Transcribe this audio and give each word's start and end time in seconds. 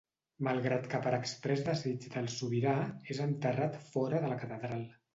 Malgrat 0.45 0.87
que 0.93 1.01
per 1.03 1.11
exprés 1.17 1.61
desig 1.69 2.09
del 2.17 2.31
sobirà 2.39 2.75
és 3.15 3.23
enterrat 3.29 3.81
fora 3.95 4.27
de 4.27 4.37
la 4.37 4.45
catedral. 4.45 4.87